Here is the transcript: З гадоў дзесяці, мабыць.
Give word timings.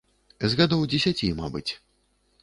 З 0.53 0.57
гадоў 0.61 0.81
дзесяці, 0.93 1.29
мабыць. 1.41 1.69